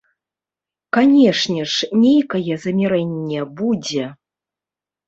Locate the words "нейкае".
2.03-2.55